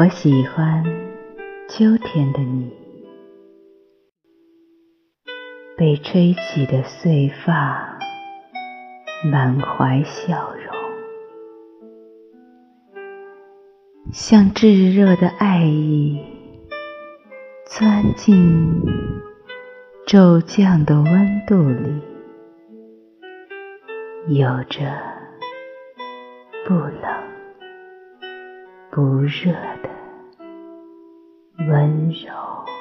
[0.00, 0.84] 我喜欢
[1.68, 2.72] 秋天的你，
[5.76, 7.98] 被吹起的碎发，
[9.28, 10.72] 满怀笑容，
[14.12, 16.24] 像炙热的爱意，
[17.66, 18.80] 钻进
[20.06, 22.00] 骤降的温度里，
[24.38, 24.96] 有着
[26.68, 27.18] 不冷。
[28.90, 29.52] 不热
[29.82, 29.87] 的
[31.68, 32.77] 温柔。